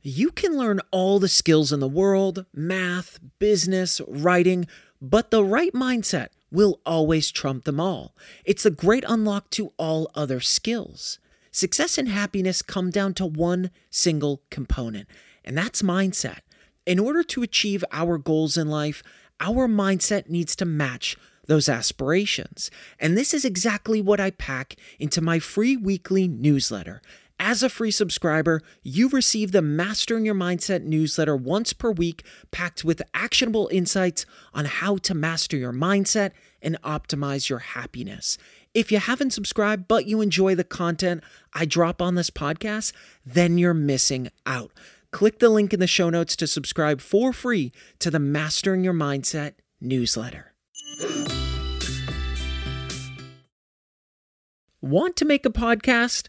You 0.00 0.30
can 0.30 0.56
learn 0.56 0.80
all 0.90 1.18
the 1.18 1.28
skills 1.28 1.72
in 1.72 1.80
the 1.80 1.88
world 1.88 2.46
math, 2.54 3.18
business, 3.38 4.00
writing 4.06 4.66
but 5.00 5.30
the 5.30 5.44
right 5.44 5.72
mindset 5.72 6.28
will 6.50 6.80
always 6.84 7.30
trump 7.30 7.64
them 7.64 7.78
all. 7.78 8.14
It's 8.44 8.62
the 8.62 8.70
great 8.70 9.04
unlock 9.06 9.50
to 9.50 9.72
all 9.76 10.10
other 10.14 10.40
skills. 10.40 11.18
Success 11.50 11.98
and 11.98 12.08
happiness 12.08 12.62
come 12.62 12.90
down 12.90 13.14
to 13.14 13.26
one 13.26 13.70
single 13.90 14.42
component, 14.50 15.08
and 15.44 15.56
that's 15.56 15.82
mindset. 15.82 16.40
In 16.86 16.98
order 16.98 17.22
to 17.22 17.42
achieve 17.42 17.84
our 17.92 18.18
goals 18.18 18.56
in 18.56 18.68
life, 18.68 19.02
our 19.40 19.68
mindset 19.68 20.28
needs 20.28 20.56
to 20.56 20.64
match 20.64 21.16
those 21.46 21.68
aspirations. 21.68 22.70
And 22.98 23.16
this 23.16 23.32
is 23.32 23.44
exactly 23.44 24.02
what 24.02 24.20
I 24.20 24.30
pack 24.30 24.76
into 24.98 25.20
my 25.20 25.38
free 25.38 25.76
weekly 25.76 26.28
newsletter. 26.28 27.00
As 27.40 27.62
a 27.62 27.68
free 27.68 27.92
subscriber, 27.92 28.62
you 28.82 29.08
receive 29.08 29.52
the 29.52 29.62
Mastering 29.62 30.26
Your 30.26 30.34
Mindset 30.34 30.82
newsletter 30.82 31.36
once 31.36 31.72
per 31.72 31.92
week, 31.92 32.24
packed 32.50 32.84
with 32.84 33.00
actionable 33.14 33.68
insights 33.70 34.26
on 34.52 34.64
how 34.64 34.96
to 34.98 35.14
master 35.14 35.56
your 35.56 35.72
mindset 35.72 36.32
and 36.60 36.80
optimize 36.82 37.48
your 37.48 37.60
happiness. 37.60 38.38
If 38.74 38.90
you 38.90 38.98
haven't 38.98 39.32
subscribed, 39.32 39.86
but 39.86 40.06
you 40.06 40.20
enjoy 40.20 40.56
the 40.56 40.64
content 40.64 41.22
I 41.54 41.64
drop 41.64 42.02
on 42.02 42.16
this 42.16 42.30
podcast, 42.30 42.92
then 43.24 43.56
you're 43.56 43.72
missing 43.72 44.30
out. 44.44 44.72
Click 45.12 45.38
the 45.38 45.48
link 45.48 45.72
in 45.72 45.78
the 45.78 45.86
show 45.86 46.10
notes 46.10 46.34
to 46.36 46.46
subscribe 46.48 47.00
for 47.00 47.32
free 47.32 47.72
to 48.00 48.10
the 48.10 48.18
Mastering 48.18 48.82
Your 48.82 48.94
Mindset 48.94 49.52
newsletter. 49.80 50.52
Want 54.80 55.16
to 55.16 55.24
make 55.24 55.46
a 55.46 55.50
podcast? 55.50 56.28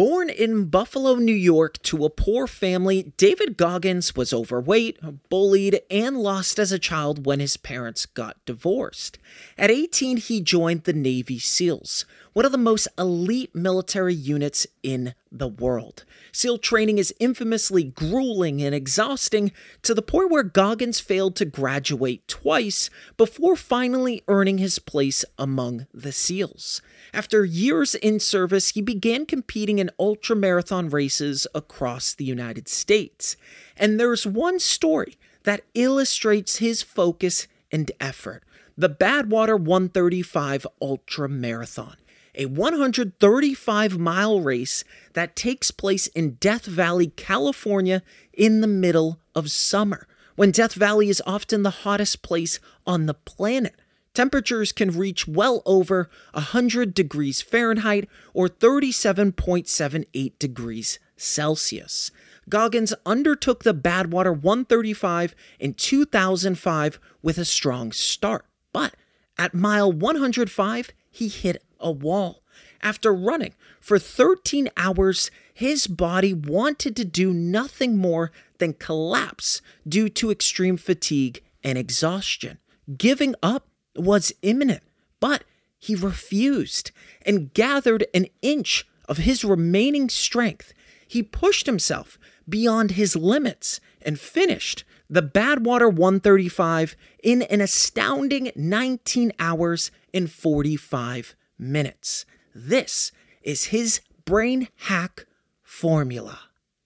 Born 0.00 0.30
in 0.30 0.64
Buffalo, 0.70 1.16
New 1.16 1.34
York, 1.34 1.76
to 1.82 2.06
a 2.06 2.08
poor 2.08 2.46
family, 2.46 3.12
David 3.18 3.58
Goggins 3.58 4.16
was 4.16 4.32
overweight, 4.32 4.98
bullied, 5.28 5.82
and 5.90 6.16
lost 6.16 6.58
as 6.58 6.72
a 6.72 6.78
child 6.78 7.26
when 7.26 7.38
his 7.38 7.58
parents 7.58 8.06
got 8.06 8.42
divorced. 8.46 9.18
At 9.58 9.70
18, 9.70 10.16
he 10.16 10.40
joined 10.40 10.84
the 10.84 10.94
Navy 10.94 11.38
SEALs, 11.38 12.06
one 12.32 12.44
of 12.44 12.52
the 12.52 12.58
most 12.58 12.86
elite 12.98 13.54
military 13.54 14.14
units 14.14 14.66
in 14.82 15.14
the 15.32 15.48
world. 15.48 16.04
SEAL 16.32 16.58
training 16.58 16.98
is 16.98 17.14
infamously 17.18 17.84
grueling 17.84 18.62
and 18.62 18.74
exhausting 18.74 19.50
to 19.82 19.94
the 19.94 20.02
point 20.02 20.30
where 20.30 20.42
Goggins 20.42 21.00
failed 21.00 21.34
to 21.36 21.44
graduate 21.44 22.26
twice 22.28 22.88
before 23.16 23.56
finally 23.56 24.22
earning 24.28 24.58
his 24.58 24.78
place 24.78 25.24
among 25.38 25.86
the 25.92 26.12
SEALs. 26.12 26.80
After 27.12 27.44
years 27.44 27.96
in 27.96 28.20
service, 28.20 28.70
he 28.70 28.82
began 28.82 29.26
competing 29.26 29.78
in 29.78 29.90
ultramarathon 29.98 30.92
races 30.92 31.46
across 31.54 32.14
the 32.14 32.24
United 32.24 32.68
States. 32.68 33.36
And 33.76 33.98
there's 33.98 34.26
one 34.26 34.60
story 34.60 35.16
that 35.42 35.62
illustrates 35.74 36.58
his 36.58 36.82
focus 36.82 37.48
and 37.72 37.90
effort 38.00 38.44
the 38.76 38.88
Badwater 38.88 39.60
135 39.60 40.66
Ultra 40.80 41.28
Marathon 41.28 41.96
a 42.34 42.46
135 42.46 43.98
mile 43.98 44.40
race 44.40 44.84
that 45.14 45.36
takes 45.36 45.70
place 45.70 46.06
in 46.08 46.34
Death 46.34 46.66
Valley, 46.66 47.08
California, 47.08 48.02
in 48.32 48.60
the 48.60 48.66
middle 48.66 49.20
of 49.34 49.50
summer, 49.50 50.06
when 50.36 50.50
Death 50.50 50.74
Valley 50.74 51.08
is 51.08 51.22
often 51.26 51.62
the 51.62 51.70
hottest 51.70 52.22
place 52.22 52.60
on 52.86 53.06
the 53.06 53.14
planet. 53.14 53.74
Temperatures 54.12 54.72
can 54.72 54.90
reach 54.90 55.28
well 55.28 55.62
over 55.64 56.10
100 56.32 56.94
degrees 56.94 57.42
Fahrenheit 57.42 58.08
or 58.34 58.48
37.78 58.48 60.38
degrees 60.38 60.98
Celsius. 61.16 62.10
Goggins 62.48 62.92
undertook 63.06 63.62
the 63.62 63.74
Badwater 63.74 64.32
135 64.32 65.34
in 65.60 65.74
2005 65.74 66.98
with 67.22 67.38
a 67.38 67.44
strong 67.44 67.92
start, 67.92 68.46
but 68.72 68.94
at 69.38 69.54
mile 69.54 69.92
105, 69.92 70.90
he 71.10 71.28
hit 71.28 71.62
a 71.80 71.90
wall. 71.90 72.42
After 72.82 73.12
running 73.12 73.54
for 73.80 73.98
13 73.98 74.68
hours, 74.76 75.30
his 75.52 75.86
body 75.86 76.32
wanted 76.32 76.96
to 76.96 77.04
do 77.04 77.32
nothing 77.32 77.96
more 77.96 78.32
than 78.58 78.72
collapse 78.74 79.60
due 79.86 80.08
to 80.08 80.30
extreme 80.30 80.76
fatigue 80.76 81.42
and 81.62 81.76
exhaustion. 81.76 82.58
Giving 82.96 83.34
up 83.42 83.68
was 83.96 84.32
imminent, 84.42 84.82
but 85.20 85.44
he 85.78 85.94
refused 85.94 86.90
and 87.26 87.52
gathered 87.52 88.06
an 88.14 88.26
inch 88.42 88.86
of 89.08 89.18
his 89.18 89.44
remaining 89.44 90.08
strength. 90.08 90.72
He 91.06 91.22
pushed 91.22 91.66
himself 91.66 92.18
beyond 92.48 92.92
his 92.92 93.16
limits 93.16 93.80
and 94.02 94.18
finished 94.18 94.84
the 95.08 95.22
Badwater 95.22 95.92
135 95.92 96.96
in 97.22 97.42
an 97.42 97.60
astounding 97.60 98.52
19 98.54 99.32
hours 99.38 99.90
and 100.14 100.30
45 100.30 101.34
minutes. 101.60 102.24
This 102.54 103.12
is 103.42 103.66
his 103.66 104.00
brain 104.24 104.68
hack 104.86 105.26
formula. 105.62 106.40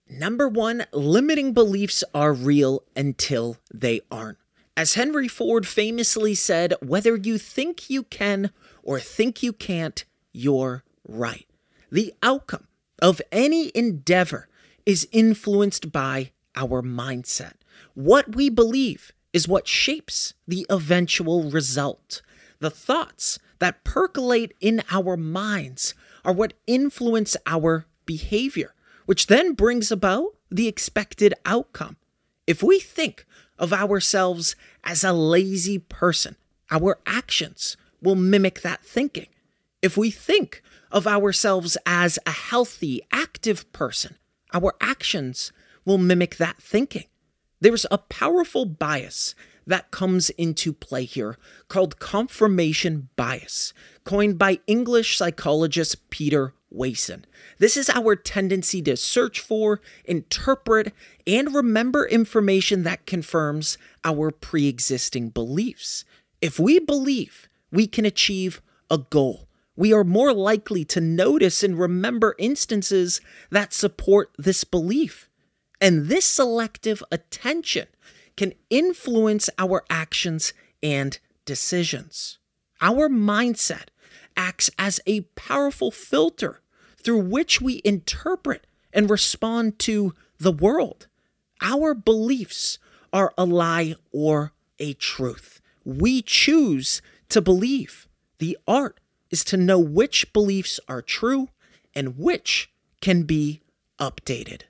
Number 0.09 0.49
one, 0.49 0.85
limiting 0.93 1.55
beliefs 1.55 2.05
are 2.15 2.33
real 2.33 2.83
until 2.95 3.57
they 3.73 4.01
aren't. 4.11 4.39
As 4.77 4.95
Henry 4.95 5.29
Ford 5.29 5.67
famously 5.67 6.35
said, 6.35 6.75
whether 6.83 7.17
you 7.17 7.39
think 7.39 7.89
you 7.89 8.03
can 8.03 8.51
or 8.83 8.99
think 9.01 9.43
you 9.43 9.53
can't, 9.53 10.05
you're 10.33 10.83
right. 11.07 11.47
The 11.91 12.13
outcome 12.23 12.67
of 13.01 13.23
any 13.31 13.71
endeavor 13.75 14.49
is 14.85 15.09
influenced 15.13 15.93
by 15.93 16.33
our 16.57 16.83
mindset. 16.83 17.55
What 17.95 18.35
we 18.35 18.51
believe 18.51 19.13
is 19.33 19.49
what 19.49 19.69
shapes 19.69 20.35
the 20.47 20.67
eventual 20.69 21.51
result. 21.51 22.21
The 22.59 22.71
thoughts 22.71 23.39
that 23.59 23.85
percolate 23.85 24.55
in 24.61 24.83
our 24.91 25.17
minds 25.17 25.95
are 26.25 26.33
what 26.33 26.55
influence 26.67 27.37
our 27.47 27.87
behavior, 28.07 28.75
which 29.07 29.27
then 29.27 29.53
brings 29.53 29.91
about 29.91 30.35
the 30.51 30.69
expected 30.69 31.35
outcome. 31.45 31.97
If 32.47 32.63
we 32.63 32.79
think 32.79 33.27
of 33.59 33.73
ourselves 33.73 34.57
as 34.83 35.05
a 35.05 35.13
lazy 35.13 35.79
person, 35.79 36.37
our 36.71 36.99
actions 37.07 37.77
will 38.01 38.15
mimic 38.15 38.63
that 38.63 38.85
thinking. 38.85 39.29
If 39.83 39.97
we 39.97 40.11
think 40.11 40.63
of 40.91 41.07
ourselves 41.07 41.77
as 41.87 42.19
a 42.27 42.31
healthy, 42.31 43.03
active 43.13 43.71
person, 43.73 44.17
our 44.53 44.75
actions 44.81 45.53
will 45.85 45.99
mimic 45.99 46.37
that 46.37 46.63
thinking. 46.63 47.05
There's 47.61 47.87
a 47.91 47.99
powerful 47.99 48.67
bias 48.67 49.35
that 49.67 49.91
comes 49.91 50.31
into 50.31 50.73
play 50.73 51.05
here 51.05 51.39
called 51.69 51.99
confirmation 51.99 53.09
bias, 53.17 53.73
coined 54.05 54.39
by 54.39 54.61
English 54.67 55.17
psychologist 55.17 56.11
Peter 56.11 56.55
Wason. 56.71 57.25
This 57.59 57.77
is 57.77 57.89
our 57.89 58.17
tendency 58.17 58.83
to 58.83 58.97
search 58.97 59.41
for, 59.41 59.81
interpret, 60.05 60.93
and 61.27 61.55
remember 61.55 62.07
information 62.07 62.83
that 62.83 63.07
confirms 63.07 63.79
our 64.05 64.31
pre 64.31 64.67
existing 64.67 65.31
beliefs. 65.31 66.05
If 66.41 66.59
we 66.59 66.79
believe 66.79 67.49
we 67.71 67.87
can 67.87 68.05
achieve 68.05 68.61
a 68.91 68.99
goal, 68.99 69.49
we 69.77 69.93
are 69.93 70.05
more 70.05 70.33
likely 70.33 70.85
to 70.87 71.01
notice 71.01 71.63
and 71.63 71.79
remember 71.79 72.35
instances 72.39 73.21
that 73.51 73.73
support 73.73 74.31
this 74.39 74.65
belief. 74.65 75.29
And 75.81 76.07
this 76.07 76.25
selective 76.25 77.03
attention 77.11 77.89
can 78.37 78.53
influence 78.71 79.49
our 79.59 79.85
actions 79.89 80.53
and 80.83 81.19
decisions. 81.45 82.39
Our 82.81 83.09
mindset 83.09 83.87
acts 84.37 84.71
as 84.79 85.01
a 85.07 85.23
powerful 85.37 85.91
filter 85.91 86.61
through 86.97 87.21
which 87.21 87.61
we 87.61 87.81
interpret 87.85 88.67
and 88.93 89.11
respond 89.11 89.79
to 89.81 90.15
the 90.39 90.53
world. 90.53 91.07
Our 91.61 91.95
beliefs 91.95 92.79
are 93.13 93.33
a 93.39 93.45
lie 93.45 93.95
or 94.13 94.53
a 94.79 94.95
truth. 94.95 95.61
We 95.85 96.23
choose 96.23 97.01
to 97.29 97.41
believe. 97.41 98.09
The 98.39 98.59
art 98.67 98.99
is 99.31 99.45
to 99.45 99.57
know 99.57 99.79
which 99.79 100.33
beliefs 100.33 100.81
are 100.89 101.03
true 101.03 101.49
and 101.95 102.19
which 102.19 102.71
can 103.01 103.23
be 103.23 103.63
updated. 103.99 104.63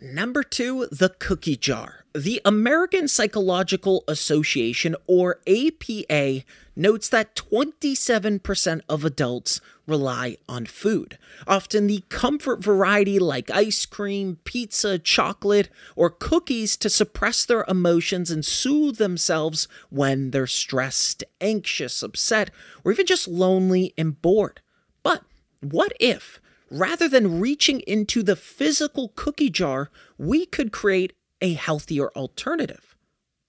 Number 0.00 0.44
two, 0.44 0.86
the 0.92 1.08
cookie 1.18 1.56
jar. 1.56 2.04
The 2.14 2.40
American 2.44 3.08
Psychological 3.08 4.04
Association, 4.06 4.94
or 5.08 5.40
APA, 5.48 6.44
notes 6.76 7.08
that 7.08 7.34
27% 7.34 8.80
of 8.88 9.04
adults 9.04 9.60
rely 9.88 10.36
on 10.48 10.66
food, 10.66 11.18
often 11.48 11.88
the 11.88 12.04
comfort 12.10 12.62
variety 12.62 13.18
like 13.18 13.50
ice 13.50 13.86
cream, 13.86 14.38
pizza, 14.44 15.00
chocolate, 15.00 15.68
or 15.96 16.10
cookies 16.10 16.76
to 16.76 16.88
suppress 16.88 17.44
their 17.44 17.64
emotions 17.66 18.30
and 18.30 18.44
soothe 18.44 18.98
themselves 18.98 19.66
when 19.90 20.30
they're 20.30 20.46
stressed, 20.46 21.24
anxious, 21.40 22.04
upset, 22.04 22.52
or 22.84 22.92
even 22.92 23.04
just 23.04 23.26
lonely 23.26 23.94
and 23.98 24.22
bored. 24.22 24.60
But 25.02 25.24
what 25.60 25.92
if 25.98 26.40
rather 26.70 27.08
than 27.08 27.40
reaching 27.40 27.80
into 27.80 28.22
the 28.22 28.36
physical 28.36 29.12
cookie 29.14 29.50
jar, 29.50 29.90
we 30.16 30.46
could 30.46 30.72
create 30.72 31.12
a 31.40 31.54
healthier 31.54 32.10
alternative. 32.10 32.96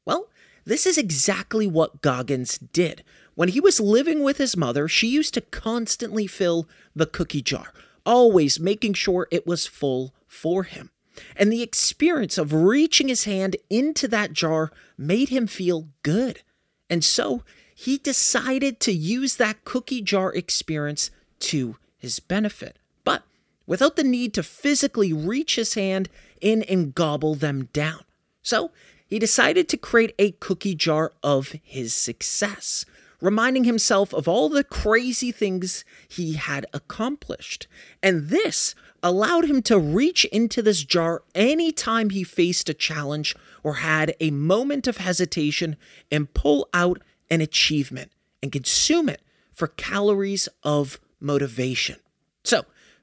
Well, 0.05 0.29
this 0.65 0.85
is 0.85 0.97
exactly 0.97 1.67
what 1.67 2.01
Goggins 2.01 2.57
did. 2.57 3.03
When 3.35 3.49
he 3.49 3.59
was 3.59 3.79
living 3.79 4.23
with 4.23 4.37
his 4.37 4.57
mother, 4.57 4.87
she 4.87 5.07
used 5.07 5.33
to 5.35 5.41
constantly 5.41 6.27
fill 6.27 6.67
the 6.95 7.05
cookie 7.05 7.41
jar, 7.41 7.73
always 8.05 8.59
making 8.59 8.93
sure 8.93 9.27
it 9.31 9.47
was 9.47 9.65
full 9.65 10.13
for 10.27 10.63
him. 10.63 10.91
And 11.35 11.51
the 11.51 11.63
experience 11.63 12.37
of 12.37 12.53
reaching 12.53 13.07
his 13.07 13.25
hand 13.25 13.57
into 13.69 14.07
that 14.09 14.33
jar 14.33 14.71
made 14.97 15.29
him 15.29 15.47
feel 15.47 15.89
good. 16.03 16.43
And 16.89 17.03
so 17.03 17.43
he 17.73 17.97
decided 17.97 18.79
to 18.81 18.91
use 18.91 19.35
that 19.35 19.63
cookie 19.63 20.01
jar 20.01 20.33
experience 20.33 21.11
to 21.39 21.77
his 21.97 22.19
benefit 22.19 22.77
without 23.69 23.95
the 23.95 24.03
need 24.03 24.33
to 24.33 24.41
physically 24.41 25.13
reach 25.13 25.55
his 25.55 25.75
hand 25.75 26.09
in 26.41 26.63
and 26.63 26.95
gobble 26.95 27.35
them 27.35 27.65
down. 27.71 28.01
So 28.41 28.71
he 29.05 29.19
decided 29.19 29.69
to 29.69 29.77
create 29.77 30.15
a 30.17 30.31
cookie 30.31 30.73
jar 30.73 31.13
of 31.21 31.55
his 31.63 31.93
success, 31.93 32.83
reminding 33.21 33.65
himself 33.65 34.11
of 34.11 34.27
all 34.27 34.49
the 34.49 34.63
crazy 34.63 35.31
things 35.31 35.85
he 36.07 36.33
had 36.33 36.65
accomplished. 36.73 37.67
And 38.01 38.29
this 38.29 38.73
allowed 39.03 39.45
him 39.45 39.61
to 39.61 39.77
reach 39.77 40.25
into 40.25 40.63
this 40.63 40.83
jar 40.83 41.21
anytime 41.35 42.09
he 42.09 42.23
faced 42.23 42.69
a 42.69 42.73
challenge 42.73 43.35
or 43.61 43.75
had 43.75 44.15
a 44.19 44.31
moment 44.31 44.87
of 44.87 44.97
hesitation 44.97 45.77
and 46.11 46.33
pull 46.33 46.67
out 46.73 47.03
an 47.29 47.39
achievement 47.39 48.11
and 48.41 48.51
consume 48.51 49.09
it 49.09 49.21
for 49.51 49.67
calories 49.67 50.49
of 50.63 50.99
motivation. 51.19 51.97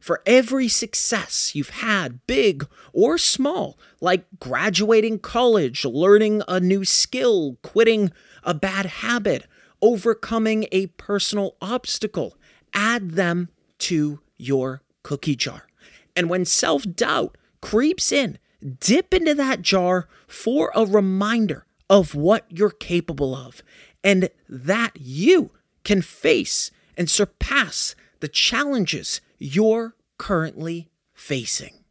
For 0.00 0.22
every 0.26 0.68
success 0.68 1.54
you've 1.54 1.70
had, 1.70 2.26
big 2.26 2.66
or 2.92 3.18
small, 3.18 3.78
like 4.00 4.24
graduating 4.38 5.18
college, 5.20 5.84
learning 5.84 6.42
a 6.46 6.60
new 6.60 6.84
skill, 6.84 7.58
quitting 7.62 8.12
a 8.44 8.54
bad 8.54 8.86
habit, 8.86 9.46
overcoming 9.82 10.66
a 10.70 10.86
personal 10.86 11.56
obstacle, 11.60 12.36
add 12.72 13.12
them 13.12 13.48
to 13.78 14.20
your 14.36 14.82
cookie 15.02 15.36
jar. 15.36 15.66
And 16.14 16.30
when 16.30 16.44
self 16.44 16.84
doubt 16.84 17.36
creeps 17.60 18.12
in, 18.12 18.38
dip 18.80 19.12
into 19.12 19.34
that 19.34 19.62
jar 19.62 20.08
for 20.26 20.72
a 20.74 20.84
reminder 20.84 21.66
of 21.88 22.14
what 22.14 22.44
you're 22.48 22.70
capable 22.70 23.34
of 23.34 23.62
and 24.02 24.30
that 24.48 24.92
you 24.94 25.50
can 25.84 26.02
face 26.02 26.70
and 26.96 27.10
surpass 27.10 27.94
the 28.20 28.28
challenges 28.28 29.20
you're 29.38 29.94
currently 30.18 30.88
facing. 31.14 31.84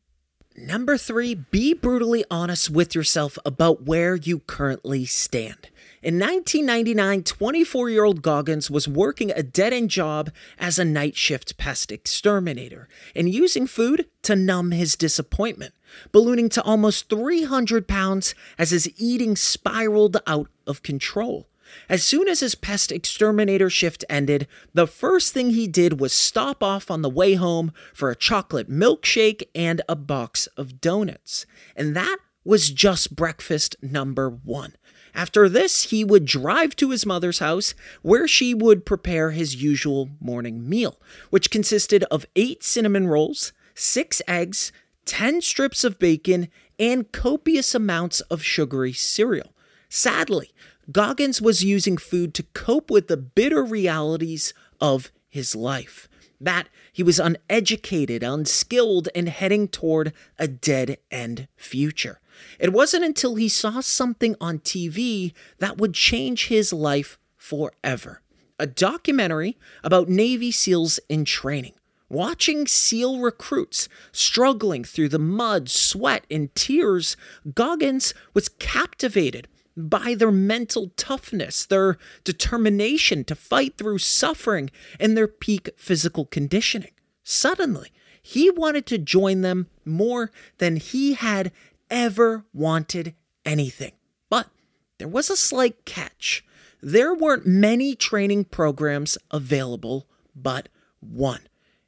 Number 0.58 0.98
three, 0.98 1.36
be 1.36 1.74
brutally 1.74 2.24
honest 2.32 2.70
with 2.70 2.96
yourself 2.96 3.38
about 3.46 3.84
where 3.84 4.16
you 4.16 4.40
currently 4.40 5.06
stand. 5.06 5.70
In 6.02 6.18
1999, 6.18 7.24
24 7.24 7.90
year 7.90 8.04
old 8.06 8.22
Goggins 8.22 8.72
was 8.72 8.88
working 8.88 9.32
a 9.32 9.44
dead 9.44 9.74
end 9.74 9.90
job 9.90 10.32
as 10.58 10.80
a 10.80 10.86
night 10.86 11.18
shift 11.18 11.58
pest 11.58 11.92
exterminator 11.92 12.88
and 13.14 13.34
using 13.34 13.68
food 13.68 14.06
to 14.22 14.36
numb 14.36 14.72
his 14.72 14.96
disappointment, 14.96 15.74
ballooning 16.14 16.48
to 16.50 16.62
almost 16.62 17.10
300 17.10 17.86
pounds 17.86 18.34
as 18.58 18.70
his 18.70 18.90
eating 18.98 19.36
spiraled 19.36 20.18
out 20.26 20.48
of 20.66 20.84
control. 20.84 21.48
As 21.90 22.04
soon 22.04 22.28
as 22.28 22.40
his 22.40 22.56
pest 22.56 22.92
exterminator 22.92 23.70
shift 23.70 24.06
ended, 24.10 24.48
the 24.74 24.88
first 24.88 25.34
thing 25.34 25.52
he 25.52 25.68
did 25.68 26.00
was 26.00 26.14
stop 26.14 26.64
off 26.64 26.90
on 26.90 27.02
the 27.02 27.10
way 27.10 27.36
home 27.36 27.72
for 27.94 28.10
a 28.10 28.16
chocolate 28.16 28.70
milkshake 28.70 29.44
and 29.54 29.82
a 29.88 29.96
box 29.96 30.48
of 30.58 30.82
donuts. 30.82 31.46
And 31.76 31.96
that 31.96 32.18
was 32.44 32.70
just 32.70 33.16
breakfast 33.16 33.76
number 33.82 34.30
one. 34.30 34.76
After 35.16 35.48
this, 35.48 35.84
he 35.84 36.04
would 36.04 36.26
drive 36.26 36.76
to 36.76 36.92
his 36.92 37.06
mother's 37.06 37.40
house 37.40 37.74
where 38.02 38.28
she 38.28 38.54
would 38.54 38.86
prepare 38.86 39.32
his 39.32 39.56
usual 39.56 40.10
morning 40.20 40.68
meal, 40.68 41.00
which 41.30 41.50
consisted 41.50 42.04
of 42.12 42.26
eight 42.36 42.64
cinnamon 42.64 43.08
rolls, 43.08 43.54
six 43.74 44.22
eggs, 44.28 44.72
10 45.06 45.42
strips 45.42 45.84
of 45.84 46.00
bacon, 46.00 46.50
and 46.78 47.12
copious 47.12 47.74
amounts 47.74 48.20
of 48.22 48.44
sugary 48.44 48.92
cereal. 48.92 49.55
Sadly, 49.90 50.52
Goggins 50.92 51.42
was 51.42 51.64
using 51.64 51.98
food 51.98 52.34
to 52.34 52.44
cope 52.44 52.92
with 52.92 53.08
the 53.08 53.18
bitter 53.18 53.64
realities 53.64 54.54
of 54.80 55.12
his 55.30 55.56
life. 55.56 56.08
That 56.40 56.68
he 56.92 57.04
was 57.04 57.20
uneducated, 57.20 58.24
unskilled, 58.24 59.10
and 59.16 59.30
heading 59.30 59.68
toward 59.68 60.14
a 60.38 60.48
dead 60.48 60.98
end 61.10 61.48
future. 61.56 62.20
It 62.60 62.74
wasn't 62.74 63.06
until 63.06 63.36
he 63.36 63.48
saw 63.48 63.80
something 63.80 64.36
on 64.42 64.60
TV 64.60 65.34
that 65.60 65.78
would 65.78 65.94
change 65.94 66.48
his 66.48 66.74
life 66.74 67.18
forever 67.38 68.22
a 68.60 68.68
documentary 68.68 69.58
about 69.84 70.10
Navy 70.10 70.52
SEALs 70.52 71.00
in 71.10 71.26
training. 71.26 71.74
Watching 72.08 72.68
SEAL 72.68 73.20
recruits 73.20 73.90
struggling 74.12 74.84
through 74.84 75.10
the 75.10 75.20
mud, 75.20 75.70
sweat, 75.70 76.26
and 76.30 76.54
tears, 76.56 77.18
Goggins 77.54 78.14
was 78.34 78.50
captivated 78.50 79.48
by 79.78 80.16
their 80.16 80.32
mental 80.32 80.92
toughness, 80.96 81.66
their 81.66 81.98
determination 82.24 83.24
to 83.26 83.36
fight 83.36 83.78
through 83.78 84.00
suffering, 84.00 84.70
and 85.00 85.16
their 85.18 85.28
peak 85.28 85.70
physical 85.78 86.26
conditioning. 86.26 86.92
Suddenly, 87.24 87.92
he 88.22 88.50
wanted 88.50 88.86
to 88.88 88.98
join 88.98 89.42
them 89.42 89.68
more 89.84 90.32
than 90.58 90.78
he 90.78 91.14
had 91.14 91.52
ever 91.90 92.46
wanted 92.54 93.16
anything. 93.46 93.92
But 94.30 94.50
there 94.98 95.08
was 95.08 95.30
a 95.30 95.38
slight 95.38 95.86
catch. 95.86 96.44
There 96.82 97.14
weren't 97.14 97.46
many 97.46 97.96
training 97.96 98.46
programs 98.46 99.18
available, 99.32 100.08
but 100.36 100.70
one. 101.00 101.42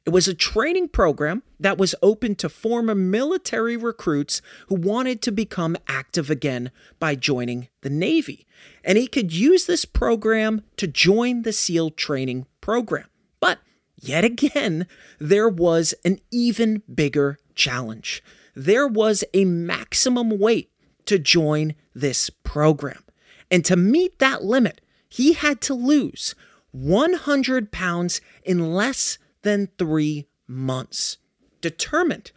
It 0.08 0.12
was 0.12 0.26
a 0.26 0.32
training 0.32 0.88
program 0.88 1.42
that 1.60 1.76
was 1.76 1.94
open 2.00 2.34
to 2.36 2.48
former 2.48 2.94
military 2.94 3.76
recruits 3.76 4.40
who 4.68 4.74
wanted 4.74 5.20
to 5.20 5.30
become 5.30 5.76
active 5.86 6.30
again 6.30 6.70
by 6.98 7.14
joining 7.14 7.68
the 7.82 7.90
Navy. 7.90 8.46
And 8.82 8.96
he 8.96 9.06
could 9.06 9.34
use 9.34 9.66
this 9.66 9.84
program 9.84 10.62
to 10.78 10.86
join 10.86 11.42
the 11.42 11.52
SEAL 11.52 11.90
training 11.90 12.46
program. 12.62 13.04
But 13.38 13.58
yet 14.00 14.24
again, 14.24 14.86
there 15.18 15.46
was 15.46 15.92
an 16.06 16.20
even 16.30 16.82
bigger 16.94 17.38
challenge. 17.54 18.22
There 18.56 18.86
was 18.86 19.24
a 19.34 19.44
maximum 19.44 20.38
weight 20.38 20.70
to 21.04 21.18
join 21.18 21.74
this 21.94 22.30
program. 22.30 23.04
And 23.50 23.62
to 23.66 23.76
meet 23.76 24.20
that 24.20 24.42
limit, 24.42 24.80
he 25.06 25.34
had 25.34 25.60
to 25.60 25.74
lose 25.74 26.34
100 26.72 27.70
pounds 27.70 28.22
in 28.42 28.72
less 28.72 29.18
than 29.42 29.68
three 29.78 30.26
months. 30.46 31.18
Determined, 31.60 32.32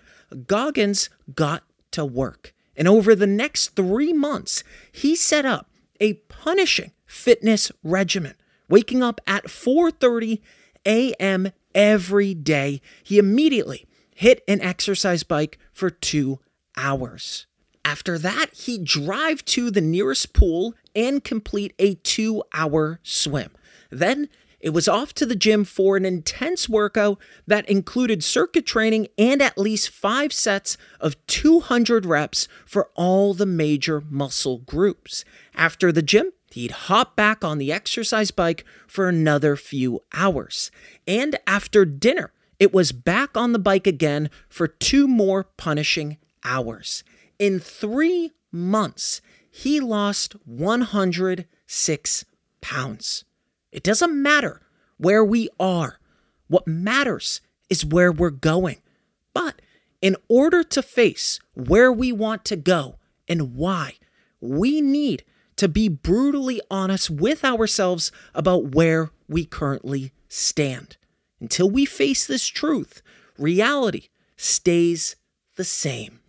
Goggins 0.48 1.10
got 1.34 1.63
to 1.91 2.05
work. 2.05 2.53
And 2.75 2.88
over 2.88 3.15
the 3.15 3.27
next 3.27 3.75
three 3.75 4.13
months, 4.13 4.63
he 4.91 5.15
set 5.15 5.46
up 5.46 5.70
a 6.00 6.13
punishing 6.13 6.91
fitness 7.05 7.72
regimen. 7.84 8.36
Waking 8.70 9.03
up 9.03 9.20
at 9.27 9.46
4:30 9.46 10.39
a.m. 10.86 11.51
every 11.75 12.34
day, 12.34 12.81
he 13.03 13.17
immediately 13.17 13.86
hit 14.15 14.41
an 14.48 14.62
exercise 14.62 15.24
bike 15.24 15.60
for 15.74 15.89
two 15.89 16.39
hours. 16.77 17.46
After 17.84 18.17
that, 18.20 18.53
he'd 18.53 18.86
drive 18.86 19.43
to 19.46 19.72
the 19.72 19.81
nearest 19.81 20.34
pool 20.34 20.75
and 20.96 21.24
complete 21.24 21.74
a 21.79 21.96
two 21.96 22.43
hour 22.53 23.00
swim. 23.03 23.51
Then 23.89 24.29
it 24.62 24.70
was 24.70 24.88
off 24.88 25.13
to 25.15 25.25
the 25.25 25.36
gym 25.36 25.63
for 25.65 25.98
an 25.98 26.06
intense 26.06 26.70
workout 26.70 27.20
that 27.48 27.68
included 27.70 28.24
circuit 28.24 28.65
training 28.65 29.08
and 29.18 29.41
at 29.41 29.58
least 29.58 29.89
five 29.89 30.32
sets 30.32 30.77
of 31.00 31.15
200 31.27 32.06
reps 32.06 32.48
for 32.65 32.89
all 32.96 33.34
the 33.34 33.46
major 33.46 34.01
muscle 34.10 34.60
groups. 34.60 35.25
After 35.56 35.91
the 35.91 36.03
gym, 36.03 36.32
he'd 36.51 36.72
hop 36.72 37.15
back 37.15 37.44
on 37.44 37.58
the 37.58 37.72
exercise 37.72 38.32
bike 38.32 38.63
for 38.88 39.10
another 39.10 39.56
few 39.56 40.01
hours. 40.13 40.70
And 41.08 41.39
after 41.48 41.84
dinner, 41.84 42.32
it 42.60 42.74
was 42.74 42.91
back 42.91 43.36
on 43.36 43.53
the 43.53 43.60
bike 43.60 43.88
again 43.88 44.30
for 44.48 44.68
two 44.68 45.08
more 45.08 45.44
punishing 45.44 46.18
hours. 46.44 47.03
In 47.39 47.60
three 47.60 48.32
months, 48.51 49.22
he 49.50 49.80
lost 49.80 50.36
106 50.46 52.25
pounds. 52.62 53.25
It 53.72 53.84
doesn't 53.84 54.22
matter 54.22 54.62
where 54.98 55.24
we 55.24 55.50
are. 55.60 56.00
What 56.48 56.68
matters 56.68 57.42
is 57.70 57.86
where 57.86 58.12
we're 58.12 58.30
going. 58.30 58.78
But 59.34 59.62
in 60.01 60.16
order 60.28 60.63
to 60.63 60.82
face 60.82 61.40
where 61.54 61.92
we 61.92 62.12
want 62.12 62.44
to 62.46 62.56
go 62.56 62.98
and 63.28 63.56
why, 63.56 63.96
we 64.40 64.82
need 64.82 65.24
to 65.58 65.68
be 65.68 65.88
brutally 65.88 66.60
honest 66.72 67.10
with 67.10 67.46
ourselves 67.46 68.12
about 68.34 68.74
where 68.74 69.12
we 69.28 69.46
currently 69.46 70.12
stand. 70.28 70.98
Until 71.40 71.70
we 71.70 71.86
face 71.86 72.25
this 72.25 72.48
truth, 72.48 73.01
reality 73.38 74.10
stays 74.38 75.16
the 75.56 75.63
same. 75.63 76.21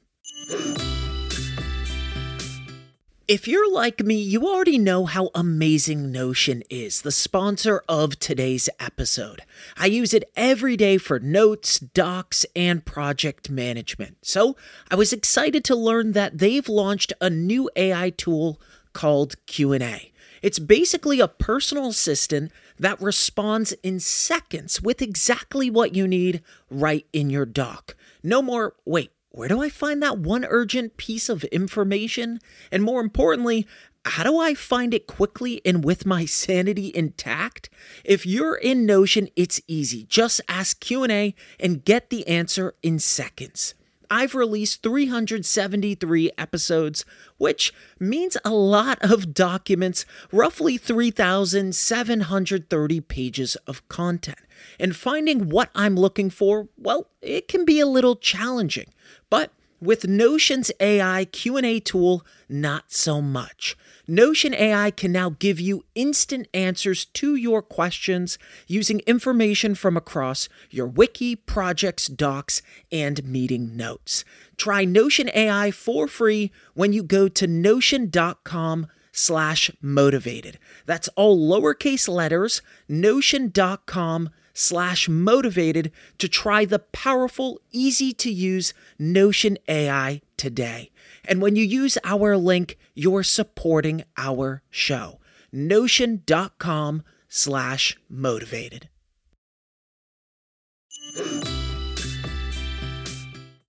If 3.33 3.49
you're 3.49 3.73
like 3.73 4.05
me, 4.05 4.17
you 4.17 4.47
already 4.47 4.77
know 4.77 5.07
how 5.07 5.31
amazing 5.35 6.13
Notion 6.13 6.63
is, 6.69 7.01
the 7.01 7.11
sponsor 7.11 7.83
of 7.89 8.19
today's 8.19 8.69
episode. 8.79 9.41
I 9.75 9.87
use 9.87 10.13
it 10.13 10.31
every 10.37 10.77
day 10.77 10.99
for 10.99 11.19
notes, 11.19 11.79
docs, 11.79 12.45
and 12.55 12.85
project 12.85 13.49
management. 13.49 14.19
So 14.21 14.55
I 14.91 14.97
was 14.97 15.15
excited 15.15 15.65
to 15.65 15.75
learn 15.75 16.13
that 16.13 16.37
they've 16.37 16.69
launched 16.69 17.15
a 17.23 17.31
new 17.31 17.71
AI 17.75 18.11
tool 18.11 18.61
called 18.93 19.37
Q&A. 19.47 20.13
It's 20.43 20.59
basically 20.59 21.19
a 21.19 21.27
personal 21.27 21.87
assistant 21.87 22.53
that 22.79 23.01
responds 23.01 23.73
in 23.83 23.99
seconds 23.99 24.83
with 24.83 25.01
exactly 25.01 25.71
what 25.71 25.95
you 25.95 26.07
need 26.07 26.43
right 26.69 27.07
in 27.15 27.31
your 27.31 27.47
doc. 27.47 27.97
No 28.23 28.43
more, 28.43 28.75
wait, 28.85 29.11
where 29.33 29.49
do 29.49 29.61
I 29.63 29.71
find 29.71 30.03
that 30.03 30.19
one 30.19 30.45
urgent 30.45 30.99
piece 30.99 31.29
of 31.29 31.45
information? 31.45 32.39
And 32.71 32.83
more 32.83 33.01
importantly, 33.01 33.67
how 34.05 34.25
do 34.25 34.39
I 34.39 34.53
find 34.53 34.93
it 34.93 35.07
quickly 35.07 35.63
and 35.65 35.83
with 35.83 36.05
my 36.05 36.25
sanity 36.27 36.93
intact? 36.95 37.71
If 38.05 38.27
you're 38.27 38.57
in 38.57 38.85
Notion, 38.85 39.29
it's 39.35 39.61
easy. 39.67 40.05
Just 40.05 40.41
ask 40.49 40.81
Q&A 40.81 41.35
and 41.59 41.85
get 41.85 42.11
the 42.11 42.27
answer 42.29 42.75
in 42.83 42.99
seconds. 42.99 43.75
I've 44.13 44.35
released 44.35 44.83
373 44.83 46.33
episodes, 46.37 47.07
which 47.39 47.73
means 47.99 48.37
a 48.45 48.51
lot 48.51 48.99
of 49.01 49.33
documents, 49.33 50.05
roughly 50.31 50.77
3,730 50.77 53.01
pages 53.01 53.57
of 53.67 53.89
content. 53.89 54.41
And 54.79 54.95
finding 54.95 55.49
what 55.49 55.71
I'm 55.75 55.97
looking 55.97 56.29
for, 56.29 56.69
well, 56.77 57.07
it 57.23 57.49
can 57.49 57.65
be 57.65 57.81
a 57.81 57.87
little 57.87 58.17
challenging. 58.17 58.93
But 59.31 59.51
with 59.83 60.07
Notion's 60.07 60.71
AI 60.79 61.25
Q&A 61.27 61.81
tool, 61.81 62.25
not 62.49 62.93
so 62.93 63.21
much. 63.21 63.77
Notion 64.07 64.55
AI 64.55 64.91
can 64.93 65.11
now 65.11 65.31
give 65.39 65.59
you 65.59 65.85
instant 65.95 66.47
answers 66.55 67.05
to 67.07 67.35
your 67.35 67.63
questions 67.63 68.39
using 68.67 69.01
information 69.01 69.75
from 69.75 69.97
across 69.97 70.49
your 70.71 70.87
wiki, 70.87 71.35
projects, 71.35 72.07
docs, 72.07 72.63
and 72.93 73.25
meeting 73.25 73.77
notes. 73.77 74.25
Try 74.57 74.85
Notion 74.85 75.29
AI 75.35 75.73
for 75.73 76.07
free 76.07 76.53
when 76.75 76.93
you 76.93 77.03
go 77.03 77.27
to 77.29 77.47
notion.com 77.47 78.87
slash 79.11 79.71
motivated. 79.81 80.59
That's 80.87 81.09
all 81.17 81.37
lowercase 81.39 82.09
letters, 82.09 82.63
notion.com 82.89 84.31
slash 84.53 85.09
motivated 85.09 85.93
to 86.19 86.29
try 86.29 86.65
the 86.65 86.79
powerful, 86.79 87.61
easy 87.71 88.13
to 88.15 88.31
use 88.31 88.75
Notion 88.99 89.59
AI 89.69 90.23
today. 90.37 90.91
And 91.25 91.41
when 91.41 91.57
you 91.57 91.65
use 91.65 91.99
our 92.05 92.37
link, 92.37 92.79
you're 92.95 93.23
supporting 93.23 94.05
our 94.17 94.63
show. 94.71 95.21
Notion.com 95.53 97.03
slash 97.29 97.97
motivated. 98.09 98.89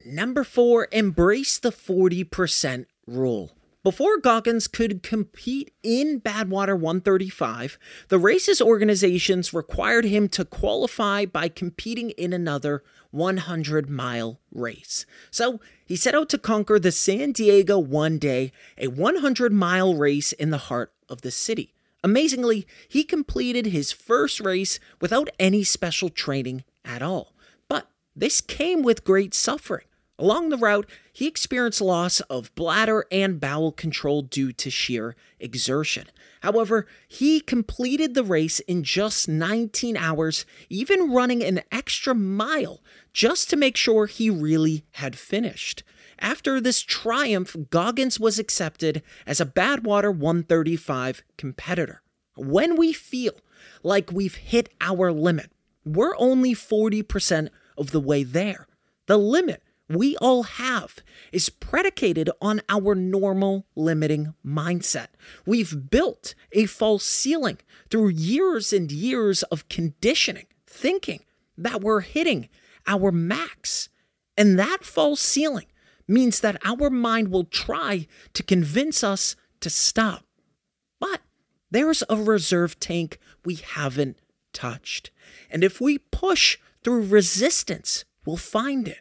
Number 0.05 0.43
four, 0.43 0.87
embrace 0.91 1.57
the 1.57 1.71
40% 1.71 2.85
rule. 3.07 3.51
Before 3.83 4.17
Goggins 4.17 4.69
could 4.69 5.03
compete 5.03 5.73
in 5.83 6.21
Badwater 6.21 6.79
135, 6.79 7.77
the 8.07 8.17
race's 8.17 8.61
organizations 8.61 9.53
required 9.53 10.05
him 10.05 10.29
to 10.29 10.45
qualify 10.45 11.25
by 11.25 11.49
competing 11.49 12.11
in 12.11 12.31
another 12.31 12.81
100 13.11 13.89
mile 13.89 14.39
race. 14.53 15.05
So 15.31 15.59
he 15.85 15.97
set 15.97 16.15
out 16.15 16.29
to 16.29 16.37
conquer 16.37 16.79
the 16.79 16.93
San 16.93 17.33
Diego 17.33 17.77
One 17.77 18.19
Day, 18.19 18.53
a 18.77 18.87
100 18.87 19.51
mile 19.51 19.95
race 19.95 20.31
in 20.31 20.49
the 20.49 20.69
heart 20.69 20.93
of 21.09 21.19
the 21.19 21.31
city. 21.31 21.73
Amazingly, 22.05 22.65
he 22.87 23.03
completed 23.03 23.65
his 23.65 23.91
first 23.91 24.39
race 24.39 24.79
without 25.01 25.27
any 25.37 25.65
special 25.65 26.07
training 26.07 26.63
at 26.85 27.01
all. 27.01 27.33
But 27.67 27.89
this 28.15 28.39
came 28.39 28.81
with 28.81 29.03
great 29.03 29.33
suffering. 29.33 29.87
Along 30.20 30.50
the 30.50 30.58
route, 30.58 30.88
he 31.12 31.27
experienced 31.27 31.82
loss 31.82 32.20
of 32.22 32.53
bladder 32.53 33.05
and 33.12 33.39
bowel 33.39 33.72
control 33.72 34.22
due 34.22 34.51
to 34.53 34.70
sheer 34.70 35.15
exertion. 35.39 36.08
However, 36.41 36.86
he 37.08 37.39
completed 37.39 38.13
the 38.13 38.24
race 38.24 38.60
in 38.62 38.84
just 38.84 39.27
19 39.27 39.98
hours, 39.98 40.46
even 40.70 41.12
running 41.12 41.43
an 41.43 41.62
extra 41.72 42.13
mile 42.13 42.82
just 43.12 43.50
to 43.50 43.55
make 43.55 43.75
sure 43.75 44.05
he 44.05 44.29
really 44.29 44.86
had 44.91 45.15
finished. 45.17 45.84
After 46.20 46.62
this 46.62 46.82
triumph, 46.82 47.55
Goggins 47.72 48.20
was 48.20 48.38
accepted 48.38 49.01
as 49.25 49.41
a 49.41 49.46
Badwater 49.46 50.15
135 50.15 51.24
competitor. 51.38 52.01
When 52.36 52.75
we 52.75 52.93
feel 52.93 53.34
like 53.82 54.12
we've 54.12 54.36
hit 54.36 54.70
our 54.79 55.12
limit, 55.12 55.51
we're 55.84 56.15
only 56.17 56.53
40% 56.53 57.50
of 57.77 57.91
the 57.91 58.00
way 58.00 58.24
there. 58.24 58.67
The 59.08 59.17
limit 59.17 59.63
we 59.95 60.15
all 60.17 60.43
have 60.43 61.00
is 61.31 61.50
predicated 61.50 62.29
on 62.41 62.62
our 62.69 62.95
normal 62.95 63.65
limiting 63.75 64.33
mindset. 64.45 65.07
We've 65.45 65.89
built 65.89 66.35
a 66.51 66.65
false 66.65 67.03
ceiling 67.03 67.57
through 67.89 68.09
years 68.09 68.71
and 68.71 68.91
years 68.91 69.43
of 69.43 69.69
conditioning, 69.69 70.47
thinking 70.65 71.23
that 71.57 71.81
we're 71.81 72.01
hitting 72.01 72.50
our 72.88 73.12
max. 73.12 73.89
And 74.38 74.57
that 74.57 74.83
false 74.83 75.21
ceiling 75.21 75.67
means 76.07 76.39
that 76.39 76.57
our 76.65 76.89
mind 76.89 77.29
will 77.29 77.45
try 77.45 78.07
to 78.33 78.43
convince 78.43 79.03
us 79.03 79.35
to 79.62 79.69
stop. 79.69 80.25
But 81.00 81.21
there's 81.71 82.03
a 82.09 82.17
reserve 82.17 82.79
tank 82.79 83.19
we 83.45 83.55
haven't 83.55 84.17
touched. 84.53 85.12
And 85.50 85.63
if 85.63 85.79
we 85.79 85.97
push 85.97 86.57
through 86.83 87.07
resistance, 87.07 88.05
we'll 88.25 88.38
find 88.38 88.88
it. 88.88 89.00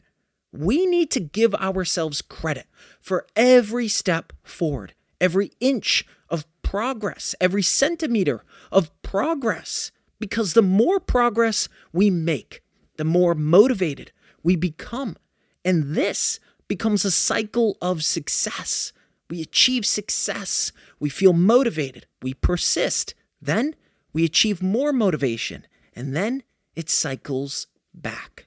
We 0.53 0.87
need 0.87 1.11
to 1.13 1.21
give 1.21 1.55
ourselves 1.55 2.21
credit 2.21 2.67
for 3.01 3.27
every 3.35 3.89
step 3.89 4.33
forward, 4.43 4.95
every 5.21 5.53
inch 5.61 6.07
of 6.29 6.45
progress, 6.63 7.35
every 7.41 7.63
centimeter 7.63 8.45
of 8.71 8.91
progress, 9.03 9.91
because 10.21 10.53
the 10.53 10.63
more 10.63 11.01
progress 11.01 11.69
we 11.93 12.11
make, 12.11 12.63
the 12.97 13.05
more 13.05 13.35
motivated 13.35 14.13
we 14.43 14.57
become. 14.57 15.17
And 15.65 15.95
this 15.95 16.39
becomes 16.69 17.05
a 17.05 17.11
cycle 17.11 17.77
of 17.81 18.05
success. 18.05 18.93
We 19.31 19.41
achieve 19.41 19.87
success, 19.87 20.73
we 21.01 21.09
feel 21.09 21.33
motivated, 21.33 22.07
we 22.21 22.35
persist, 22.35 23.15
then 23.41 23.75
we 24.13 24.25
achieve 24.25 24.63
more 24.63 24.93
motivation, 24.93 25.67
and 25.95 26.15
then 26.15 26.43
it 26.77 26.91
cycles 26.91 27.67
back. 27.95 28.47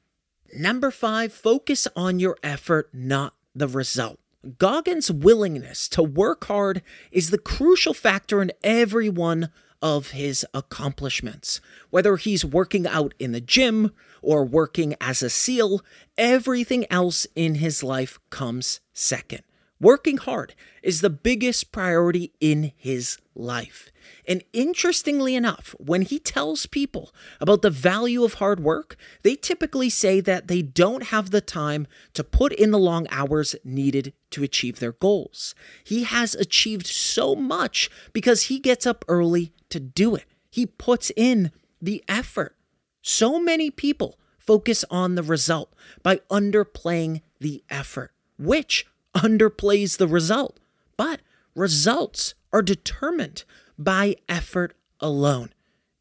Number 0.57 0.89
five, 0.89 1.33
focus 1.33 1.85
on 1.97 2.19
your 2.19 2.37
effort, 2.41 2.89
not 2.93 3.33
the 3.53 3.67
result. 3.67 4.19
Goggins' 4.57 5.11
willingness 5.11 5.89
to 5.89 6.01
work 6.01 6.45
hard 6.45 6.81
is 7.11 7.29
the 7.29 7.37
crucial 7.37 7.93
factor 7.93 8.41
in 8.41 8.53
every 8.63 9.09
one 9.09 9.49
of 9.81 10.11
his 10.11 10.45
accomplishments. 10.53 11.59
Whether 11.89 12.15
he's 12.15 12.45
working 12.45 12.87
out 12.87 13.13
in 13.19 13.33
the 13.33 13.41
gym 13.41 13.91
or 14.21 14.45
working 14.45 14.95
as 15.01 15.21
a 15.21 15.29
SEAL, 15.29 15.83
everything 16.17 16.85
else 16.89 17.27
in 17.35 17.55
his 17.55 17.83
life 17.83 18.17
comes 18.29 18.79
second. 18.93 19.41
Working 19.81 20.17
hard 20.17 20.55
is 20.81 21.01
the 21.01 21.09
biggest 21.09 21.73
priority 21.73 22.31
in 22.39 22.71
his 22.77 23.17
life. 23.35 23.91
And 24.25 24.41
interestingly 24.53 25.35
enough, 25.35 25.75
when 25.77 26.03
he 26.03 26.17
tells 26.17 26.65
people 26.65 27.13
about 27.41 27.61
the 27.61 27.69
value 27.69 28.23
of 28.23 28.35
hard 28.35 28.61
work, 28.61 28.95
they 29.23 29.35
typically 29.35 29.89
say 29.89 30.21
that 30.21 30.47
they 30.47 30.61
don't 30.61 31.07
have 31.07 31.31
the 31.31 31.41
time 31.41 31.87
to 32.13 32.23
put 32.23 32.53
in 32.53 32.71
the 32.71 32.79
long 32.79 33.05
hours 33.11 33.53
needed 33.65 34.13
to 34.31 34.43
achieve 34.43 34.79
their 34.79 34.93
goals. 34.93 35.53
He 35.83 36.03
has 36.03 36.35
achieved 36.35 36.87
so 36.87 37.35
much 37.35 37.89
because 38.13 38.43
he 38.43 38.59
gets 38.59 38.87
up 38.87 39.03
early 39.09 39.51
to 39.69 39.81
do 39.81 40.15
it, 40.15 40.25
he 40.49 40.65
puts 40.65 41.11
in 41.17 41.51
the 41.81 42.01
effort. 42.07 42.55
So 43.01 43.39
many 43.39 43.69
people 43.69 44.17
focus 44.37 44.85
on 44.89 45.15
the 45.15 45.23
result 45.23 45.73
by 46.01 46.17
underplaying 46.31 47.21
the 47.39 47.63
effort, 47.69 48.13
which 48.37 48.85
underplays 49.15 49.97
the 49.97 50.07
result. 50.07 50.59
But 50.97 51.21
results 51.55 52.35
are 52.53 52.61
determined 52.61 53.43
by 53.77 54.15
effort 54.29 54.73
alone. 54.99 55.53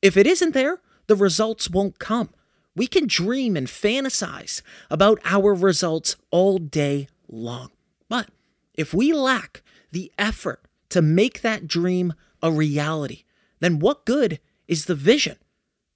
If 0.02 0.16
it 0.16 0.26
isn't 0.26 0.52
there, 0.54 0.80
the 1.06 1.16
results 1.16 1.70
won't 1.70 1.98
come. 1.98 2.30
We 2.76 2.86
can 2.86 3.06
dream 3.06 3.56
and 3.56 3.66
fantasize 3.66 4.62
about 4.90 5.20
our 5.24 5.54
results 5.54 6.16
all 6.30 6.58
day 6.58 7.08
long. 7.28 7.70
But 8.08 8.30
if 8.74 8.92
we 8.92 9.12
lack 9.12 9.62
the 9.92 10.12
effort 10.18 10.62
to 10.90 11.00
make 11.00 11.40
that 11.40 11.68
dream 11.68 12.14
a 12.42 12.50
reality, 12.50 13.24
then 13.60 13.78
what 13.78 14.04
good 14.04 14.40
is 14.66 14.86
the 14.86 14.94
vision? 14.94 15.36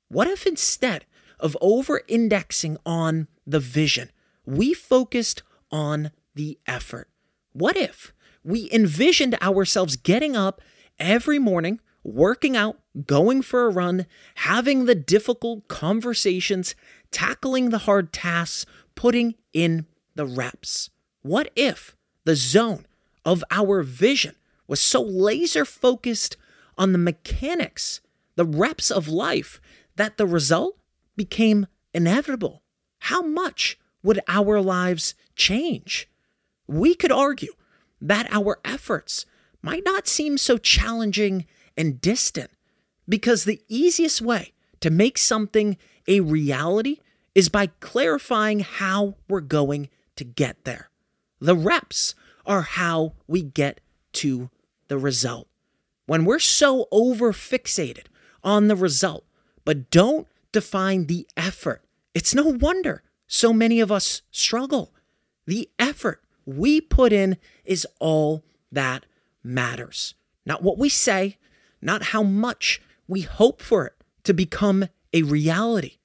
What 0.08 0.28
if 0.28 0.46
instead 0.46 1.04
of 1.40 1.56
over 1.60 2.02
indexing 2.08 2.78
on 2.86 3.28
the 3.46 3.60
vision, 3.60 4.10
we 4.46 4.72
focused 4.72 5.42
on 5.70 6.12
the 6.34 6.58
effort? 6.66 7.08
What 7.52 7.76
if 7.76 8.12
we 8.44 8.70
envisioned 8.72 9.36
ourselves 9.42 9.96
getting 9.96 10.36
up 10.36 10.60
every 10.98 11.38
morning, 11.38 11.80
working 12.02 12.56
out, 12.56 12.78
going 13.06 13.42
for 13.42 13.66
a 13.66 13.70
run, 13.70 14.06
having 14.36 14.84
the 14.84 14.94
difficult 14.94 15.68
conversations, 15.68 16.74
tackling 17.10 17.70
the 17.70 17.78
hard 17.78 18.12
tasks, 18.12 18.66
putting 18.94 19.34
in 19.52 19.86
the 20.14 20.26
reps? 20.26 20.90
What 21.22 21.50
if 21.56 21.96
the 22.24 22.36
zone 22.36 22.86
of 23.24 23.44
our 23.50 23.82
vision 23.82 24.36
was 24.66 24.80
so 24.80 25.02
laser 25.02 25.64
focused 25.64 26.36
on 26.76 26.92
the 26.92 26.98
mechanics, 26.98 28.00
the 28.36 28.44
reps 28.44 28.90
of 28.90 29.08
life, 29.08 29.60
that 29.96 30.16
the 30.16 30.26
result 30.26 30.78
became 31.16 31.66
inevitable? 31.92 32.62
How 33.00 33.22
much 33.22 33.78
would 34.02 34.20
our 34.28 34.60
lives 34.60 35.14
change? 35.34 36.08
We 36.68 36.94
could 36.94 37.10
argue 37.10 37.54
that 38.00 38.28
our 38.30 38.60
efforts 38.64 39.26
might 39.62 39.82
not 39.84 40.06
seem 40.06 40.38
so 40.38 40.58
challenging 40.58 41.46
and 41.76 42.00
distant 42.00 42.50
because 43.08 43.44
the 43.44 43.62
easiest 43.68 44.20
way 44.20 44.52
to 44.80 44.90
make 44.90 45.18
something 45.18 45.76
a 46.06 46.20
reality 46.20 46.98
is 47.34 47.48
by 47.48 47.68
clarifying 47.80 48.60
how 48.60 49.14
we're 49.28 49.40
going 49.40 49.88
to 50.16 50.24
get 50.24 50.64
there. 50.64 50.90
The 51.40 51.56
reps 51.56 52.14
are 52.46 52.62
how 52.62 53.14
we 53.26 53.42
get 53.42 53.80
to 54.14 54.50
the 54.88 54.98
result. 54.98 55.48
When 56.06 56.24
we're 56.24 56.38
so 56.38 56.86
over 56.90 57.32
fixated 57.32 58.06
on 58.42 58.68
the 58.68 58.76
result, 58.76 59.24
but 59.64 59.90
don't 59.90 60.26
define 60.52 61.06
the 61.06 61.26
effort, 61.36 61.82
it's 62.14 62.34
no 62.34 62.44
wonder 62.44 63.02
so 63.26 63.52
many 63.52 63.80
of 63.80 63.92
us 63.92 64.22
struggle. 64.30 64.92
The 65.46 65.68
effort 65.78 66.22
we 66.48 66.80
put 66.80 67.12
in 67.12 67.36
is 67.64 67.86
all 68.00 68.42
that 68.72 69.04
matters. 69.44 70.14
Not 70.46 70.62
what 70.62 70.78
we 70.78 70.88
say, 70.88 71.36
not 71.82 72.04
how 72.04 72.22
much 72.22 72.80
we 73.06 73.20
hope 73.20 73.60
for 73.60 73.86
it 73.86 73.94
to 74.24 74.32
become 74.32 74.88
a 75.12 75.22
reality, 75.22 75.98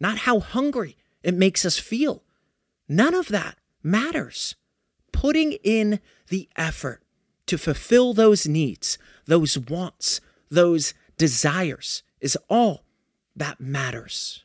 not 0.00 0.18
how 0.18 0.40
hungry 0.40 0.96
it 1.22 1.34
makes 1.34 1.64
us 1.64 1.78
feel. 1.78 2.22
None 2.88 3.14
of 3.14 3.28
that 3.28 3.56
matters. 3.82 4.54
Putting 5.12 5.52
in 5.62 6.00
the 6.28 6.48
effort 6.56 7.02
to 7.46 7.58
fulfill 7.58 8.14
those 8.14 8.46
needs, 8.46 8.96
those 9.26 9.58
wants, 9.58 10.20
those 10.50 10.94
desires 11.18 12.02
is 12.20 12.36
all 12.48 12.84
that 13.36 13.60
matters. 13.60 14.44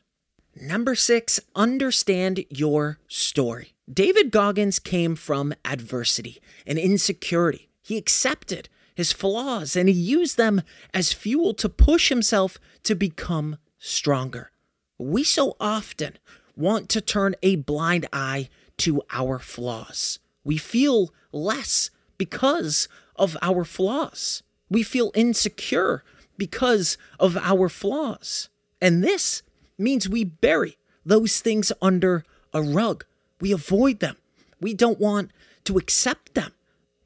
Number 0.60 0.96
six, 0.96 1.38
understand 1.54 2.44
your 2.50 2.98
story. 3.06 3.74
David 3.90 4.32
Goggins 4.32 4.78
came 4.80 5.14
from 5.14 5.54
adversity 5.64 6.40
and 6.66 6.78
insecurity. 6.78 7.68
He 7.80 7.96
accepted 7.96 8.68
his 8.94 9.12
flaws 9.12 9.76
and 9.76 9.88
he 9.88 9.94
used 9.94 10.36
them 10.36 10.62
as 10.92 11.12
fuel 11.12 11.54
to 11.54 11.68
push 11.68 12.08
himself 12.08 12.58
to 12.82 12.96
become 12.96 13.58
stronger. 13.78 14.50
We 14.98 15.22
so 15.22 15.56
often 15.60 16.18
want 16.56 16.88
to 16.88 17.00
turn 17.00 17.36
a 17.40 17.56
blind 17.56 18.08
eye 18.12 18.48
to 18.78 19.02
our 19.12 19.38
flaws. 19.38 20.18
We 20.42 20.56
feel 20.56 21.14
less 21.30 21.90
because 22.16 22.88
of 23.14 23.36
our 23.42 23.64
flaws. 23.64 24.42
We 24.68 24.82
feel 24.82 25.12
insecure 25.14 26.02
because 26.36 26.98
of 27.20 27.36
our 27.36 27.68
flaws. 27.68 28.48
And 28.80 29.04
this 29.04 29.42
means 29.78 30.08
we 30.08 30.24
bury 30.24 30.76
those 31.04 31.40
things 31.40 31.72
under 31.80 32.24
a 32.52 32.60
rug. 32.60 33.04
We 33.40 33.52
avoid 33.52 34.00
them. 34.00 34.16
We 34.60 34.74
don't 34.74 34.98
want 34.98 35.30
to 35.64 35.78
accept 35.78 36.34
them. 36.34 36.52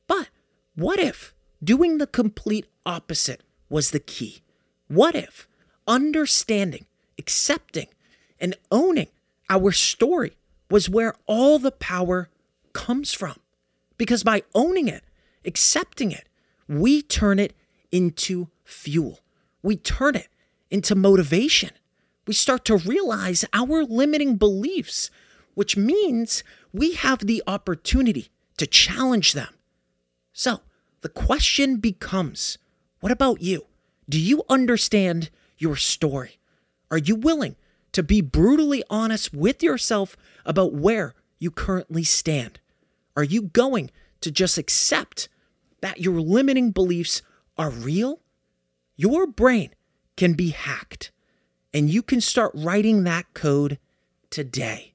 But 0.06 0.28
what 0.74 0.98
if 0.98 1.34
doing 1.62 1.98
the 1.98 2.06
complete 2.06 2.66
opposite 2.86 3.42
was 3.68 3.90
the 3.90 4.00
key? 4.00 4.42
What 4.88 5.14
if 5.14 5.48
understanding, 5.86 6.86
accepting, 7.18 7.88
and 8.40 8.56
owning 8.70 9.08
our 9.48 9.72
story 9.72 10.36
was 10.70 10.88
where 10.88 11.14
all 11.26 11.58
the 11.58 11.72
power 11.72 12.28
comes 12.72 13.12
from? 13.12 13.36
Because 13.98 14.24
by 14.24 14.42
owning 14.54 14.88
it, 14.88 15.04
accepting 15.44 16.10
it, 16.10 16.28
we 16.66 17.02
turn 17.02 17.38
it 17.38 17.52
into 17.90 18.48
fuel. 18.64 19.20
We 19.62 19.76
turn 19.76 20.16
it 20.16 20.28
into 20.70 20.94
motivation 20.94 21.70
we 22.26 22.34
start 22.34 22.64
to 22.66 22.76
realize 22.76 23.44
our 23.52 23.84
limiting 23.84 24.36
beliefs, 24.36 25.10
which 25.54 25.76
means 25.76 26.44
we 26.72 26.92
have 26.94 27.20
the 27.20 27.42
opportunity 27.46 28.28
to 28.56 28.66
challenge 28.66 29.32
them. 29.32 29.54
So 30.32 30.60
the 31.00 31.08
question 31.08 31.76
becomes 31.76 32.58
what 33.00 33.12
about 33.12 33.42
you? 33.42 33.66
Do 34.08 34.18
you 34.18 34.42
understand 34.48 35.30
your 35.58 35.76
story? 35.76 36.38
Are 36.90 36.98
you 36.98 37.16
willing 37.16 37.56
to 37.92 38.02
be 38.02 38.20
brutally 38.20 38.82
honest 38.88 39.34
with 39.34 39.62
yourself 39.62 40.16
about 40.44 40.72
where 40.72 41.14
you 41.38 41.50
currently 41.50 42.04
stand? 42.04 42.60
Are 43.16 43.24
you 43.24 43.42
going 43.42 43.90
to 44.20 44.30
just 44.30 44.56
accept 44.58 45.28
that 45.80 46.00
your 46.00 46.20
limiting 46.20 46.70
beliefs 46.70 47.22
are 47.58 47.70
real? 47.70 48.20
Your 48.96 49.26
brain 49.26 49.74
can 50.16 50.34
be 50.34 50.50
hacked, 50.50 51.10
and 51.74 51.90
you 51.90 52.02
can 52.02 52.20
start 52.20 52.52
writing 52.54 53.04
that 53.04 53.32
code 53.34 53.78
today. 54.30 54.92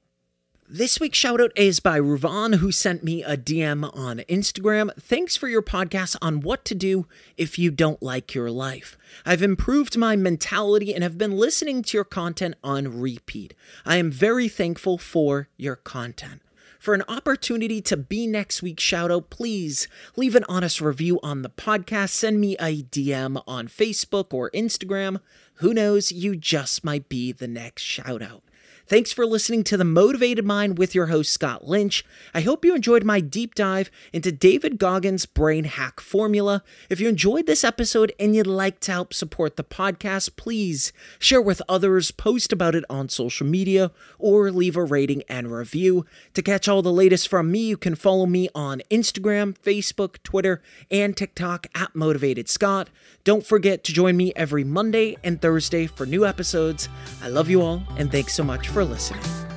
This 0.70 1.00
week's 1.00 1.18
shoutout 1.18 1.52
is 1.56 1.80
by 1.80 1.98
Ruvan, 1.98 2.56
who 2.56 2.74
sent 2.74 3.02
me 3.02 3.24
a 3.24 3.38
DM 3.38 3.90
on 3.96 4.18
Instagram. 4.28 4.94
Thanks 5.00 5.38
for 5.38 5.48
your 5.48 5.62
podcast 5.62 6.18
on 6.22 6.42
what 6.42 6.66
to 6.66 6.76
do 6.76 7.08
if 7.38 7.58
you 7.58 7.72
don't 7.72 8.04
like 8.04 8.36
your 8.36 8.52
life. 8.52 8.98
I've 9.26 9.42
improved 9.42 9.96
my 9.98 10.18
mentality 10.18 10.94
and 10.94 11.04
have 11.04 11.18
been 11.18 11.38
listening 11.38 11.84
to 11.84 11.98
your 11.98 12.04
content 12.04 12.56
on 12.66 13.00
repeat. 13.00 13.54
I 13.86 13.96
am 13.96 14.12
very 14.12 14.50
thankful 14.50 14.98
for 14.98 15.48
your 15.56 15.78
content. 15.78 16.42
For 16.80 16.94
an 16.94 17.04
opportunity 17.08 17.82
to 17.84 17.98
be 17.98 18.28
next 18.28 18.62
week's 18.62 18.84
shoutout, 18.84 19.30
please 19.30 19.88
leave 20.18 20.36
an 20.36 20.46
honest 20.50 20.82
review 20.82 21.20
on 21.24 21.42
the 21.42 21.50
podcast. 21.50 22.10
Send 22.10 22.42
me 22.42 22.58
a 22.58 22.84
DM 22.84 23.42
on 23.48 23.68
Facebook 23.70 24.34
or 24.34 24.52
Instagram. 24.52 25.22
Who 25.58 25.74
knows, 25.74 26.12
you 26.12 26.36
just 26.36 26.84
might 26.84 27.10
be 27.10 27.32
the 27.32 27.48
next 27.48 27.84
shoutout. 27.84 28.42
Thanks 28.90 29.12
for 29.12 29.26
listening 29.26 29.66
to 29.66 29.76
The 29.76 29.84
Motivated 29.84 30.46
Mind 30.46 30.78
with 30.78 30.96
your 30.96 31.08
host, 31.08 31.34
Scott 31.34 31.68
Lynch. 31.68 32.06
I 32.34 32.40
hope 32.40 32.64
you 32.64 32.74
enjoyed 32.74 33.04
my 33.04 33.20
deep 33.20 33.54
dive 33.54 33.92
into 34.14 34.32
David 34.32 34.78
Goggins' 34.78 35.26
brain 35.26 35.66
hack 35.66 36.00
formula. 36.00 36.64
If 36.90 37.02
you 37.02 37.10
enjoyed 37.10 37.48
this 37.48 37.66
episode 37.66 38.14
and 38.18 38.34
you'd 38.34 38.48
like 38.48 38.80
to 38.82 38.94
help 38.94 39.14
support 39.14 39.58
the 39.58 39.64
podcast, 39.66 40.38
please 40.38 40.94
share 41.20 41.42
with 41.42 41.62
others, 41.68 42.12
post 42.12 42.54
about 42.54 42.76
it 42.76 42.86
on 42.90 43.10
social 43.10 43.46
media, 43.46 43.92
or 44.20 44.52
leave 44.52 44.78
a 44.78 44.86
rating 44.86 45.22
and 45.28 45.52
review. 45.52 46.06
To 46.36 46.42
catch 46.42 46.70
all 46.70 46.82
the 46.82 46.90
latest 46.90 47.28
from 47.28 47.52
me, 47.52 47.66
you 47.66 47.76
can 47.76 47.94
follow 47.94 48.26
me 48.26 48.48
on 48.56 48.82
Instagram, 48.90 49.58
Facebook, 49.58 50.24
Twitter, 50.24 50.62
and 50.90 51.18
TikTok 51.18 51.68
at 51.76 51.94
Motivated 51.94 52.48
Scott. 52.48 52.90
Don't 53.26 53.46
forget 53.46 53.84
to 53.84 53.92
join 53.92 54.16
me 54.16 54.32
every 54.38 54.64
Monday 54.64 55.18
and 55.26 55.42
Thursday 55.42 55.88
for 55.88 56.06
new 56.06 56.26
episodes. 56.26 56.88
I 57.22 57.28
love 57.28 57.50
you 57.50 57.62
all, 57.62 57.84
and 57.98 58.10
thanks 58.10 58.34
so 58.34 58.46
much 58.46 58.70
for 58.78 58.86
listening. 58.86 59.57